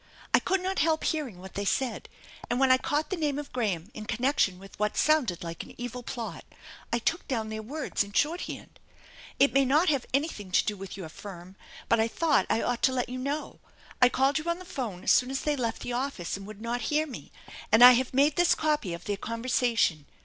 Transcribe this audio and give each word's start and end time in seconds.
I 0.33 0.39
could 0.39 0.63
not 0.63 0.79
help 0.79 1.03
hearing 1.03 1.37
what 1.37 1.53
they 1.53 1.63
said, 1.63 2.09
and 2.49 2.59
when 2.59 2.71
I 2.71 2.79
caught 2.79 3.11
the 3.11 3.15
name 3.15 3.37
of 3.37 3.53
Graham 3.53 3.91
in 3.93 4.05
connection 4.07 4.57
with 4.57 4.79
what 4.79 4.97
sounded 4.97 5.43
like 5.43 5.61
an 5.61 5.75
evil 5.79 6.01
plot 6.01 6.43
I 6.91 6.97
took 6.97 7.27
down 7.27 7.49
their 7.49 7.61
words 7.61 8.03
in 8.03 8.11
shorthand. 8.11 8.79
It 9.37 9.53
may 9.53 9.63
not 9.63 9.89
have 9.89 10.07
anything 10.11 10.49
to 10.53 10.65
do 10.65 10.75
with 10.75 10.97
your 10.97 11.07
firm, 11.07 11.55
but 11.87 11.99
1 11.99 12.09
thought 12.09 12.47
I 12.49 12.63
ought 12.63 12.81
to 12.81 12.91
let 12.91 13.09
you 13.09 13.19
know. 13.19 13.59
I 14.01 14.09
called 14.09 14.39
you 14.39 14.49
on 14.49 14.57
the 14.57 14.65
phone 14.65 15.03
as 15.03 15.11
soon 15.11 15.29
as 15.29 15.41
they 15.41 15.55
left 15.55 15.81
the 15.83 15.93
office 15.93 16.35
and 16.35 16.47
would 16.47 16.63
not 16.63 16.81
hear 16.89 17.05
me, 17.05 17.31
and 17.71 17.83
I 17.83 17.91
have 17.91 18.11
made 18.11 18.37
this 18.37 18.55
copy 18.55 18.95
of 18.95 19.03
their 19.05 19.17
conversation. 19.17 20.07